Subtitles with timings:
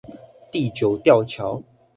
[0.51, 1.61] 地久吊橋